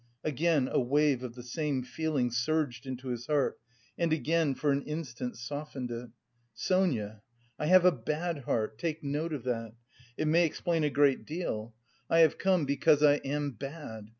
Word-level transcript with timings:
Again 0.23 0.67
a 0.71 0.79
wave 0.79 1.21
of 1.21 1.35
the 1.35 1.43
same 1.43 1.83
feeling 1.83 2.31
surged 2.31 2.87
into 2.87 3.09
his 3.09 3.27
heart, 3.27 3.59
and 3.99 4.11
again 4.11 4.55
for 4.55 4.71
an 4.71 4.81
instant 4.81 5.37
softened 5.37 5.91
it. 5.91 6.09
"Sonia, 6.55 7.21
I 7.59 7.67
have 7.67 7.85
a 7.85 7.91
bad 7.91 8.39
heart, 8.45 8.79
take 8.79 9.03
note 9.03 9.31
of 9.31 9.43
that. 9.43 9.75
It 10.17 10.25
may 10.27 10.47
explain 10.47 10.83
a 10.83 10.89
great 10.89 11.27
deal. 11.27 11.75
I 12.09 12.21
have 12.21 12.39
come 12.39 12.65
because 12.65 13.03
I 13.03 13.17
am 13.17 13.51
bad. 13.51 14.09